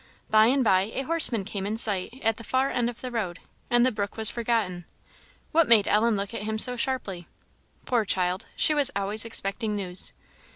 By 0.31 0.47
and 0.47 0.63
by 0.63 0.89
a 0.95 1.03
horseman 1.03 1.45
came 1.45 1.67
in 1.67 1.77
sight 1.77 2.19
at 2.23 2.37
the 2.37 2.43
far 2.43 2.71
end 2.71 2.89
of 2.89 3.01
the 3.01 3.11
road, 3.11 3.37
and 3.69 3.85
the 3.85 3.91
brook 3.91 4.17
was 4.17 4.31
forgotten. 4.31 4.85
What 5.51 5.67
made 5.69 5.87
Ellen 5.87 6.15
look 6.17 6.33
at 6.33 6.41
him 6.41 6.57
so 6.57 6.75
sharply? 6.75 7.27
Poor 7.85 8.03
child! 8.03 8.47
she 8.55 8.73
was 8.73 8.89
always 8.95 9.25
expecting 9.25 9.75
news. 9.75 10.11